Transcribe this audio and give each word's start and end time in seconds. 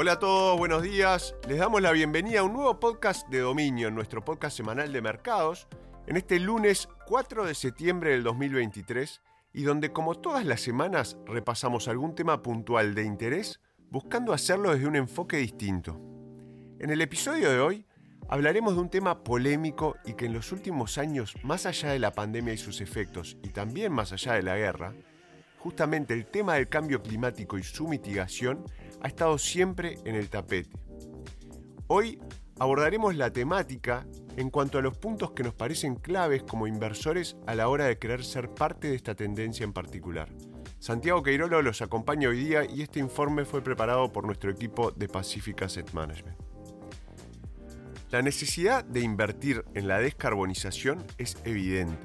Hola 0.00 0.12
a 0.12 0.18
todos, 0.20 0.56
buenos 0.56 0.84
días. 0.84 1.34
Les 1.48 1.58
damos 1.58 1.82
la 1.82 1.90
bienvenida 1.90 2.38
a 2.38 2.44
un 2.44 2.52
nuevo 2.52 2.78
podcast 2.78 3.28
de 3.30 3.40
Dominio, 3.40 3.90
nuestro 3.90 4.24
podcast 4.24 4.56
semanal 4.56 4.92
de 4.92 5.02
mercados, 5.02 5.66
en 6.06 6.16
este 6.16 6.38
lunes 6.38 6.88
4 7.08 7.44
de 7.44 7.52
septiembre 7.52 8.10
del 8.10 8.22
2023 8.22 9.20
y 9.54 9.64
donde 9.64 9.90
como 9.90 10.14
todas 10.14 10.44
las 10.46 10.60
semanas 10.60 11.16
repasamos 11.26 11.88
algún 11.88 12.14
tema 12.14 12.44
puntual 12.44 12.94
de 12.94 13.02
interés 13.02 13.58
buscando 13.90 14.32
hacerlo 14.32 14.72
desde 14.72 14.86
un 14.86 14.94
enfoque 14.94 15.38
distinto. 15.38 16.00
En 16.78 16.90
el 16.90 17.00
episodio 17.00 17.50
de 17.50 17.58
hoy 17.58 17.84
hablaremos 18.28 18.76
de 18.76 18.82
un 18.82 18.90
tema 18.90 19.24
polémico 19.24 19.96
y 20.04 20.14
que 20.14 20.26
en 20.26 20.32
los 20.32 20.52
últimos 20.52 20.96
años, 20.96 21.34
más 21.42 21.66
allá 21.66 21.90
de 21.90 21.98
la 21.98 22.12
pandemia 22.12 22.54
y 22.54 22.58
sus 22.58 22.80
efectos 22.80 23.36
y 23.42 23.48
también 23.48 23.92
más 23.92 24.12
allá 24.12 24.34
de 24.34 24.44
la 24.44 24.56
guerra, 24.56 24.94
justamente 25.58 26.14
el 26.14 26.26
tema 26.26 26.54
del 26.54 26.68
cambio 26.68 27.02
climático 27.02 27.58
y 27.58 27.64
su 27.64 27.88
mitigación 27.88 28.64
ha 29.02 29.08
estado 29.08 29.38
siempre 29.38 29.98
en 30.04 30.14
el 30.14 30.28
tapete. 30.28 30.70
Hoy 31.86 32.18
abordaremos 32.58 33.14
la 33.16 33.32
temática 33.32 34.06
en 34.36 34.50
cuanto 34.50 34.78
a 34.78 34.82
los 34.82 34.96
puntos 34.96 35.32
que 35.32 35.42
nos 35.42 35.54
parecen 35.54 35.96
claves 35.96 36.42
como 36.42 36.66
inversores 36.66 37.36
a 37.46 37.54
la 37.54 37.68
hora 37.68 37.86
de 37.86 37.98
querer 37.98 38.24
ser 38.24 38.50
parte 38.50 38.88
de 38.88 38.94
esta 38.94 39.14
tendencia 39.14 39.64
en 39.64 39.72
particular. 39.72 40.28
Santiago 40.78 41.22
Queirolo 41.22 41.60
los 41.60 41.82
acompaña 41.82 42.28
hoy 42.28 42.44
día 42.44 42.64
y 42.64 42.82
este 42.82 43.00
informe 43.00 43.44
fue 43.44 43.62
preparado 43.62 44.12
por 44.12 44.24
nuestro 44.24 44.50
equipo 44.50 44.92
de 44.92 45.08
Pacific 45.08 45.62
Asset 45.62 45.92
Management. 45.92 46.38
La 48.10 48.22
necesidad 48.22 48.84
de 48.84 49.00
invertir 49.00 49.64
en 49.74 49.88
la 49.88 49.98
descarbonización 49.98 51.04
es 51.18 51.36
evidente. 51.44 51.98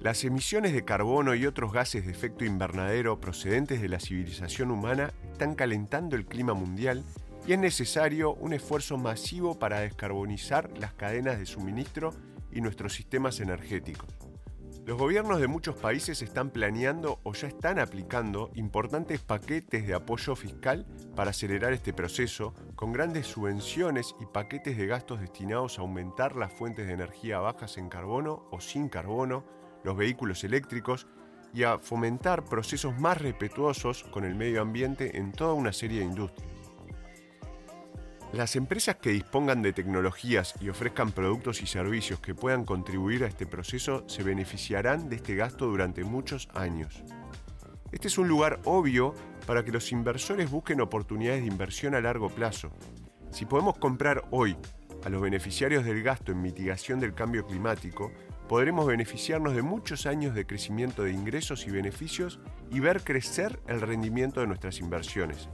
Las 0.00 0.22
emisiones 0.22 0.72
de 0.72 0.84
carbono 0.84 1.34
y 1.34 1.44
otros 1.44 1.72
gases 1.72 2.06
de 2.06 2.12
efecto 2.12 2.44
invernadero 2.44 3.20
procedentes 3.20 3.82
de 3.82 3.88
la 3.88 3.98
civilización 3.98 4.70
humana 4.70 5.12
están 5.32 5.56
calentando 5.56 6.14
el 6.14 6.24
clima 6.24 6.54
mundial 6.54 7.02
y 7.48 7.52
es 7.52 7.58
necesario 7.58 8.34
un 8.34 8.52
esfuerzo 8.52 8.96
masivo 8.96 9.58
para 9.58 9.80
descarbonizar 9.80 10.70
las 10.78 10.92
cadenas 10.92 11.40
de 11.40 11.46
suministro 11.46 12.14
y 12.52 12.60
nuestros 12.60 12.94
sistemas 12.94 13.40
energéticos. 13.40 14.08
Los 14.86 14.96
gobiernos 14.96 15.40
de 15.40 15.48
muchos 15.48 15.74
países 15.74 16.22
están 16.22 16.50
planeando 16.50 17.18
o 17.24 17.34
ya 17.34 17.48
están 17.48 17.80
aplicando 17.80 18.52
importantes 18.54 19.20
paquetes 19.20 19.84
de 19.84 19.94
apoyo 19.94 20.36
fiscal 20.36 20.86
para 21.16 21.30
acelerar 21.30 21.72
este 21.72 21.92
proceso, 21.92 22.54
con 22.76 22.92
grandes 22.92 23.26
subvenciones 23.26 24.14
y 24.20 24.26
paquetes 24.26 24.78
de 24.78 24.86
gastos 24.86 25.20
destinados 25.20 25.78
a 25.78 25.82
aumentar 25.82 26.36
las 26.36 26.52
fuentes 26.52 26.86
de 26.86 26.94
energía 26.94 27.40
bajas 27.40 27.76
en 27.76 27.88
carbono 27.88 28.46
o 28.52 28.60
sin 28.60 28.88
carbono, 28.88 29.57
los 29.84 29.96
vehículos 29.96 30.44
eléctricos 30.44 31.06
y 31.54 31.62
a 31.62 31.78
fomentar 31.78 32.44
procesos 32.44 32.98
más 32.98 33.18
respetuosos 33.18 34.04
con 34.04 34.24
el 34.24 34.34
medio 34.34 34.62
ambiente 34.62 35.16
en 35.16 35.32
toda 35.32 35.54
una 35.54 35.72
serie 35.72 36.00
de 36.00 36.06
industrias. 36.06 36.48
Las 38.32 38.56
empresas 38.56 38.96
que 38.96 39.10
dispongan 39.10 39.62
de 39.62 39.72
tecnologías 39.72 40.54
y 40.60 40.68
ofrezcan 40.68 41.12
productos 41.12 41.62
y 41.62 41.66
servicios 41.66 42.20
que 42.20 42.34
puedan 42.34 42.66
contribuir 42.66 43.24
a 43.24 43.26
este 43.26 43.46
proceso 43.46 44.04
se 44.06 44.22
beneficiarán 44.22 45.08
de 45.08 45.16
este 45.16 45.34
gasto 45.34 45.66
durante 45.66 46.04
muchos 46.04 46.48
años. 46.52 47.02
Este 47.90 48.08
es 48.08 48.18
un 48.18 48.28
lugar 48.28 48.60
obvio 48.64 49.14
para 49.46 49.64
que 49.64 49.72
los 49.72 49.92
inversores 49.92 50.50
busquen 50.50 50.82
oportunidades 50.82 51.40
de 51.40 51.46
inversión 51.46 51.94
a 51.94 52.02
largo 52.02 52.28
plazo. 52.28 52.70
Si 53.30 53.46
podemos 53.46 53.78
comprar 53.78 54.24
hoy 54.30 54.58
a 55.04 55.08
los 55.08 55.22
beneficiarios 55.22 55.86
del 55.86 56.02
gasto 56.02 56.30
en 56.30 56.42
mitigación 56.42 57.00
del 57.00 57.14
cambio 57.14 57.46
climático, 57.46 58.12
podremos 58.48 58.86
beneficiarnos 58.86 59.54
de 59.54 59.62
muchos 59.62 60.06
años 60.06 60.34
de 60.34 60.46
crecimiento 60.46 61.02
de 61.02 61.12
ingresos 61.12 61.66
y 61.66 61.70
beneficios 61.70 62.40
y 62.70 62.80
ver 62.80 63.02
crecer 63.02 63.60
el 63.68 63.80
rendimiento 63.82 64.40
de 64.40 64.46
nuestras 64.46 64.80
inversiones. 64.80 65.48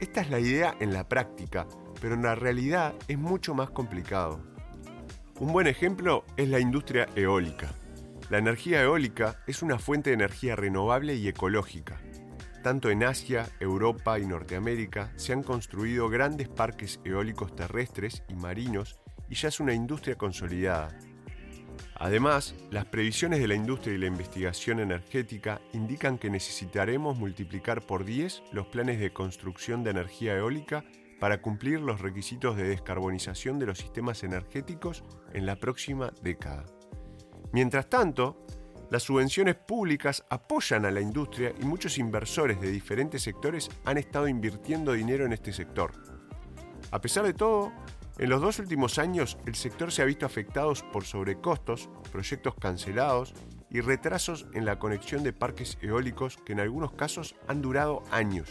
Esta 0.00 0.22
es 0.22 0.30
la 0.30 0.40
idea 0.40 0.74
en 0.80 0.92
la 0.92 1.08
práctica, 1.08 1.66
pero 2.00 2.14
en 2.14 2.22
la 2.22 2.34
realidad 2.34 2.94
es 3.08 3.18
mucho 3.18 3.54
más 3.54 3.70
complicado. 3.70 4.40
Un 5.38 5.52
buen 5.52 5.66
ejemplo 5.66 6.24
es 6.36 6.48
la 6.48 6.60
industria 6.60 7.08
eólica. 7.14 7.72
La 8.30 8.38
energía 8.38 8.82
eólica 8.82 9.42
es 9.46 9.62
una 9.62 9.78
fuente 9.78 10.10
de 10.10 10.14
energía 10.14 10.56
renovable 10.56 11.14
y 11.14 11.28
ecológica. 11.28 12.00
Tanto 12.62 12.88
en 12.88 13.04
Asia, 13.04 13.46
Europa 13.60 14.18
y 14.18 14.26
Norteamérica 14.26 15.12
se 15.16 15.34
han 15.34 15.42
construido 15.42 16.08
grandes 16.08 16.48
parques 16.48 17.00
eólicos 17.04 17.54
terrestres 17.54 18.22
y 18.28 18.34
marinos 18.34 18.98
y 19.28 19.34
ya 19.34 19.48
es 19.48 19.60
una 19.60 19.74
industria 19.74 20.16
consolidada. 20.16 20.96
Además, 21.96 22.54
las 22.70 22.86
previsiones 22.86 23.40
de 23.40 23.48
la 23.48 23.54
industria 23.54 23.94
y 23.94 23.98
la 23.98 24.06
investigación 24.06 24.80
energética 24.80 25.60
indican 25.72 26.18
que 26.18 26.28
necesitaremos 26.28 27.16
multiplicar 27.16 27.82
por 27.82 28.04
10 28.04 28.42
los 28.52 28.66
planes 28.66 28.98
de 28.98 29.12
construcción 29.12 29.84
de 29.84 29.90
energía 29.90 30.36
eólica 30.36 30.84
para 31.20 31.40
cumplir 31.40 31.80
los 31.80 32.00
requisitos 32.00 32.56
de 32.56 32.64
descarbonización 32.64 33.58
de 33.58 33.66
los 33.66 33.78
sistemas 33.78 34.24
energéticos 34.24 35.04
en 35.32 35.46
la 35.46 35.56
próxima 35.56 36.12
década. 36.20 36.64
Mientras 37.52 37.88
tanto, 37.88 38.44
las 38.90 39.04
subvenciones 39.04 39.54
públicas 39.54 40.24
apoyan 40.28 40.84
a 40.84 40.90
la 40.90 41.00
industria 41.00 41.54
y 41.60 41.64
muchos 41.64 41.98
inversores 41.98 42.60
de 42.60 42.70
diferentes 42.70 43.22
sectores 43.22 43.70
han 43.84 43.98
estado 43.98 44.26
invirtiendo 44.28 44.92
dinero 44.92 45.24
en 45.24 45.32
este 45.32 45.52
sector. 45.52 45.92
A 46.90 47.00
pesar 47.00 47.24
de 47.24 47.32
todo, 47.32 47.72
en 48.18 48.30
los 48.30 48.40
dos 48.40 48.60
últimos 48.60 48.98
años, 48.98 49.36
el 49.44 49.56
sector 49.56 49.90
se 49.90 50.02
ha 50.02 50.04
visto 50.04 50.24
afectado 50.24 50.72
por 50.92 51.04
sobrecostos, 51.04 51.88
proyectos 52.12 52.54
cancelados 52.54 53.34
y 53.70 53.80
retrasos 53.80 54.46
en 54.54 54.64
la 54.64 54.78
conexión 54.78 55.24
de 55.24 55.32
parques 55.32 55.78
eólicos 55.82 56.36
que 56.44 56.52
en 56.52 56.60
algunos 56.60 56.92
casos 56.92 57.34
han 57.48 57.60
durado 57.60 58.04
años. 58.12 58.48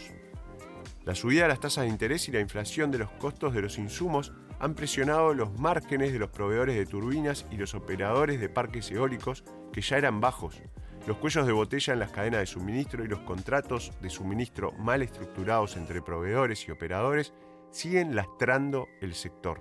La 1.04 1.14
subida 1.14 1.42
de 1.42 1.48
las 1.48 1.60
tasas 1.60 1.84
de 1.84 1.90
interés 1.90 2.28
y 2.28 2.32
la 2.32 2.40
inflación 2.40 2.90
de 2.90 2.98
los 2.98 3.10
costos 3.12 3.54
de 3.54 3.62
los 3.62 3.78
insumos 3.78 4.32
han 4.60 4.74
presionado 4.74 5.32
los 5.32 5.58
márgenes 5.58 6.12
de 6.12 6.18
los 6.18 6.30
proveedores 6.30 6.76
de 6.76 6.86
turbinas 6.86 7.46
y 7.50 7.56
los 7.56 7.74
operadores 7.74 8.40
de 8.40 8.48
parques 8.50 8.90
eólicos 8.90 9.44
que 9.72 9.80
ya 9.80 9.96
eran 9.96 10.20
bajos. 10.20 10.60
Los 11.06 11.18
cuellos 11.18 11.46
de 11.46 11.52
botella 11.52 11.92
en 11.92 12.00
las 12.00 12.10
cadenas 12.10 12.40
de 12.40 12.46
suministro 12.46 13.04
y 13.04 13.08
los 13.08 13.20
contratos 13.20 13.92
de 14.00 14.08
suministro 14.08 14.72
mal 14.72 15.02
estructurados 15.02 15.76
entre 15.76 16.00
proveedores 16.00 16.66
y 16.68 16.70
operadores 16.70 17.32
siguen 17.74 18.14
lastrando 18.14 18.86
el 19.00 19.14
sector. 19.14 19.60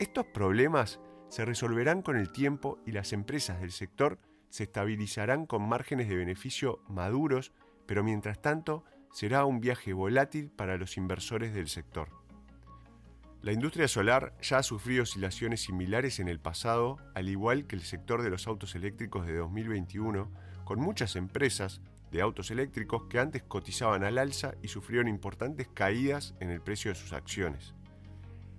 Estos 0.00 0.26
problemas 0.26 0.98
se 1.28 1.44
resolverán 1.44 2.02
con 2.02 2.16
el 2.16 2.32
tiempo 2.32 2.80
y 2.84 2.90
las 2.90 3.12
empresas 3.12 3.60
del 3.60 3.70
sector 3.70 4.18
se 4.48 4.64
estabilizarán 4.64 5.46
con 5.46 5.68
márgenes 5.68 6.08
de 6.08 6.16
beneficio 6.16 6.80
maduros, 6.88 7.52
pero 7.86 8.02
mientras 8.02 8.42
tanto 8.42 8.84
será 9.12 9.44
un 9.44 9.60
viaje 9.60 9.92
volátil 9.92 10.50
para 10.50 10.78
los 10.78 10.96
inversores 10.96 11.54
del 11.54 11.68
sector. 11.68 12.08
La 13.40 13.52
industria 13.52 13.86
solar 13.86 14.36
ya 14.42 14.58
ha 14.58 14.62
sufrido 14.64 15.04
oscilaciones 15.04 15.60
similares 15.62 16.18
en 16.18 16.26
el 16.26 16.40
pasado, 16.40 16.96
al 17.14 17.28
igual 17.28 17.68
que 17.68 17.76
el 17.76 17.82
sector 17.82 18.22
de 18.22 18.30
los 18.30 18.48
autos 18.48 18.74
eléctricos 18.74 19.28
de 19.28 19.36
2021, 19.36 20.32
con 20.64 20.80
muchas 20.80 21.14
empresas 21.14 21.80
de 22.10 22.20
autos 22.20 22.50
eléctricos 22.50 23.04
que 23.08 23.18
antes 23.18 23.42
cotizaban 23.42 24.04
al 24.04 24.18
alza 24.18 24.54
y 24.62 24.68
sufrieron 24.68 25.08
importantes 25.08 25.68
caídas 25.68 26.34
en 26.40 26.50
el 26.50 26.60
precio 26.60 26.90
de 26.90 26.94
sus 26.94 27.12
acciones. 27.12 27.74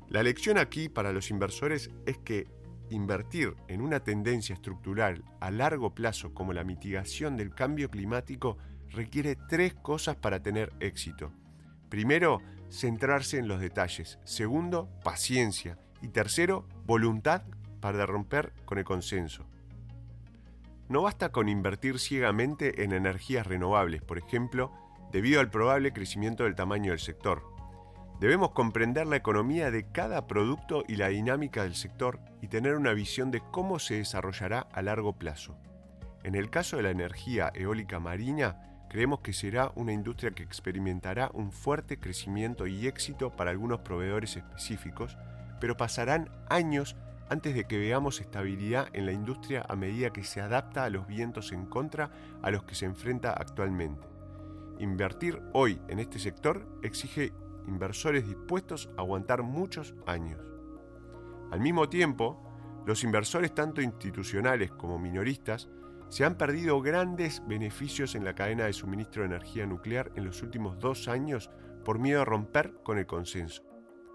La 0.09 0.23
lección 0.23 0.57
aquí 0.57 0.89
para 0.89 1.11
los 1.11 1.29
inversores 1.31 1.89
es 2.05 2.17
que 2.17 2.47
invertir 2.89 3.55
en 3.67 3.81
una 3.81 3.99
tendencia 3.99 4.53
estructural 4.53 5.23
a 5.39 5.51
largo 5.51 5.93
plazo 5.93 6.33
como 6.33 6.53
la 6.53 6.63
mitigación 6.63 7.35
del 7.35 7.53
cambio 7.53 7.89
climático 7.89 8.57
requiere 8.89 9.35
tres 9.35 9.73
cosas 9.73 10.15
para 10.15 10.41
tener 10.41 10.71
éxito. 10.79 11.33
Primero, 11.89 12.41
centrarse 12.69 13.37
en 13.37 13.47
los 13.47 13.59
detalles. 13.59 14.19
Segundo, 14.23 14.89
paciencia. 15.03 15.77
Y 16.01 16.09
tercero, 16.09 16.67
voluntad 16.85 17.43
para 17.79 18.05
romper 18.05 18.53
con 18.65 18.77
el 18.77 18.83
consenso. 18.83 19.47
No 20.89 21.01
basta 21.01 21.29
con 21.33 21.49
invertir 21.49 21.99
ciegamente 21.99 22.83
en 22.83 22.93
energías 22.93 23.45
renovables, 23.45 24.01
por 24.01 24.17
ejemplo, 24.17 24.71
debido 25.11 25.41
al 25.41 25.49
probable 25.49 25.91
crecimiento 25.91 26.45
del 26.45 26.55
tamaño 26.55 26.91
del 26.91 26.99
sector. 26.99 27.43
Debemos 28.21 28.51
comprender 28.51 29.05
la 29.05 29.17
economía 29.17 29.69
de 29.69 29.91
cada 29.91 30.27
producto 30.27 30.83
y 30.87 30.95
la 30.95 31.09
dinámica 31.09 31.63
del 31.63 31.75
sector 31.75 32.19
y 32.41 32.47
tener 32.47 32.75
una 32.75 32.93
visión 32.93 33.31
de 33.31 33.41
cómo 33.51 33.79
se 33.79 33.95
desarrollará 33.95 34.61
a 34.71 34.81
largo 34.81 35.13
plazo. 35.13 35.57
En 36.23 36.35
el 36.35 36.49
caso 36.49 36.77
de 36.77 36.83
la 36.83 36.89
energía 36.89 37.51
eólica 37.53 37.99
marina, 37.99 38.85
creemos 38.89 39.19
que 39.19 39.33
será 39.33 39.71
una 39.75 39.93
industria 39.93 40.31
que 40.31 40.43
experimentará 40.43 41.29
un 41.33 41.51
fuerte 41.51 41.99
crecimiento 41.99 42.65
y 42.65 42.87
éxito 42.87 43.35
para 43.35 43.51
algunos 43.51 43.81
proveedores 43.81 44.37
específicos, 44.37 45.17
pero 45.59 45.77
pasarán 45.77 46.29
años 46.49 46.95
antes 47.29 47.55
de 47.55 47.65
que 47.65 47.77
veamos 47.77 48.21
estabilidad 48.21 48.87
en 48.93 49.05
la 49.05 49.11
industria 49.11 49.65
a 49.67 49.75
medida 49.75 50.11
que 50.11 50.23
se 50.23 50.41
adapta 50.41 50.85
a 50.85 50.89
los 50.89 51.07
vientos 51.07 51.51
en 51.51 51.65
contra 51.65 52.11
a 52.41 52.51
los 52.51 52.63
que 52.63 52.75
se 52.75 52.85
enfrenta 52.85 53.31
actualmente. 53.31 54.07
Invertir 54.79 55.41
hoy 55.53 55.81
en 55.87 55.99
este 55.99 56.19
sector 56.19 56.67
exige 56.83 57.33
inversores 57.67 58.25
dispuestos 58.25 58.89
a 58.97 59.01
aguantar 59.01 59.43
muchos 59.43 59.93
años. 60.05 60.39
Al 61.51 61.59
mismo 61.59 61.89
tiempo, 61.89 62.43
los 62.85 63.03
inversores 63.03 63.53
tanto 63.53 63.81
institucionales 63.81 64.71
como 64.71 64.99
minoristas 64.99 65.69
se 66.09 66.23
han 66.23 66.35
perdido 66.35 66.81
grandes 66.81 67.43
beneficios 67.45 68.15
en 68.15 68.23
la 68.23 68.33
cadena 68.33 68.65
de 68.65 68.73
suministro 68.73 69.23
de 69.23 69.27
energía 69.27 69.65
nuclear 69.65 70.11
en 70.15 70.23
los 70.23 70.41
últimos 70.41 70.79
dos 70.79 71.07
años 71.07 71.49
por 71.83 71.99
miedo 71.99 72.21
a 72.21 72.25
romper 72.25 72.73
con 72.83 72.97
el 72.97 73.05
consenso. 73.05 73.63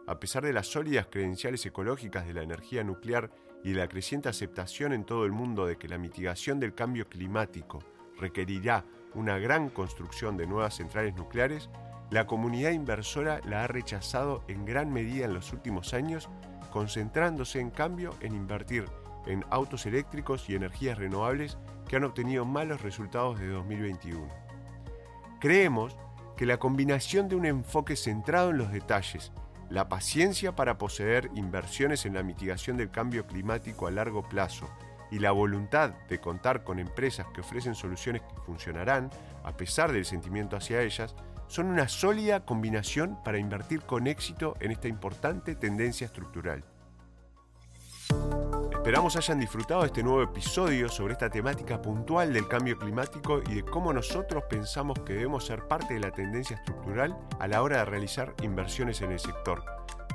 A 0.07 0.19
pesar 0.19 0.45
de 0.45 0.53
las 0.53 0.67
sólidas 0.67 1.07
credenciales 1.11 1.65
ecológicas 1.65 2.27
de 2.27 2.35
la 2.35 2.43
energía 2.43 2.83
nuclear 2.83 3.31
y 3.63 3.73
de 3.73 3.79
la 3.79 3.89
creciente 3.89 4.29
aceptación 4.29 4.93
en 4.93 5.05
todo 5.05 5.25
el 5.25 5.33
mundo 5.33 5.67
de 5.67 5.77
que 5.77 5.89
la 5.89 5.99
mitigación 5.99 6.59
del 6.59 6.75
cambio 6.75 7.09
climático 7.09 7.79
requerirá 8.19 8.85
una 9.15 9.39
gran 9.39 9.69
construcción 9.69 10.37
de 10.37 10.47
nuevas 10.47 10.77
centrales 10.77 11.15
nucleares, 11.15 11.71
la 12.11 12.27
comunidad 12.27 12.73
inversora 12.73 13.41
la 13.45 13.65
ha 13.65 13.67
rechazado 13.69 14.45
en 14.49 14.65
gran 14.65 14.93
medida 14.93 15.25
en 15.25 15.35
los 15.35 15.53
últimos 15.53 15.95
años, 15.95 16.29
concentrándose 16.71 17.61
en 17.61 17.71
cambio 17.71 18.15
en 18.21 18.35
invertir 18.35 18.87
en 19.27 19.45
autos 19.51 19.87
eléctricos 19.87 20.49
y 20.51 20.55
energías 20.55 20.99
renovables 20.99 21.59
que 21.89 21.97
han 21.97 22.05
obtenido 22.05 22.45
malos 22.45 22.83
resultados 22.83 23.39
de 23.39 23.49
2021. 23.49 24.27
Creemos 25.41 25.97
que 26.37 26.47
la 26.47 26.59
combinación 26.59 27.29
de 27.29 27.37
un 27.37 27.47
enfoque 27.47 27.95
centrado 27.95 28.51
en 28.51 28.59
los 28.59 28.73
detalles, 28.73 29.33
la 29.73 29.89
paciencia 29.89 30.55
para 30.55 30.77
poseer 30.77 31.31
inversiones 31.35 32.05
en 32.05 32.13
la 32.13 32.23
mitigación 32.23 32.77
del 32.77 32.91
cambio 32.91 33.27
climático 33.27 33.87
a 33.87 33.91
largo 33.91 34.23
plazo 34.29 34.69
y 35.11 35.19
la 35.19 35.33
voluntad 35.33 35.95
de 36.11 36.21
contar 36.21 36.63
con 36.63 36.79
empresas 36.79 37.27
que 37.33 37.41
ofrecen 37.41 37.75
soluciones 37.75 38.21
que 38.21 38.41
funcionarán, 38.45 39.09
a 39.43 39.57
pesar 39.57 39.91
del 39.91 40.05
sentimiento 40.05 40.57
hacia 40.57 40.83
ellas, 40.83 41.15
son 41.49 41.67
una 41.67 41.89
sólida 41.89 42.45
combinación 42.45 43.19
para 43.25 43.39
invertir 43.39 43.81
con 43.81 44.07
éxito 44.07 44.57
en 44.61 44.73
esta 44.73 44.89
importante 44.89 45.55
tendencia 45.55 46.05
estructural. 46.05 46.65
Esperamos 48.83 49.15
hayan 49.15 49.39
disfrutado 49.39 49.83
de 49.83 49.87
este 49.87 50.03
nuevo 50.03 50.25
episodio 50.25 50.89
sobre 50.89 51.13
esta 51.13 51.31
temática 51.31 51.81
puntual 51.81 52.33
del 52.33 52.49
cambio 52.49 52.77
climático 52.77 53.41
y 53.49 53.55
de 53.55 53.65
cómo 53.65 53.93
nosotros 53.93 54.43
pensamos 54.51 54.99
que 55.07 55.13
debemos 55.13 55.47
ser 55.47 55.69
parte 55.69 55.95
de 55.95 56.01
la 56.01 56.11
tendencia 56.11 56.57
estructural 56.57 57.17
a 57.39 57.47
la 57.47 57.63
hora 57.63 57.79
de 57.79 57.85
realizar 57.85 58.35
inversiones 58.43 59.01
en 59.01 59.13
el 59.13 59.21
sector. 59.21 59.63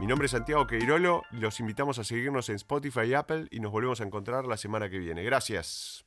Mi 0.01 0.05
nombre 0.05 0.25
es 0.25 0.31
Santiago 0.31 0.67
Queirolo, 0.67 1.23
los 1.31 1.61
invitamos 1.61 1.97
a 1.97 2.03
seguirnos 2.03 2.49
en 2.49 2.57
Spotify 2.57 3.03
y 3.05 3.13
Apple 3.13 3.47
y 3.51 3.61
nos 3.61 3.71
volvemos 3.71 4.01
a 4.01 4.03
encontrar 4.03 4.43
la 4.43 4.57
semana 4.57 4.89
que 4.89 4.99
viene. 4.99 5.23
Gracias. 5.23 6.06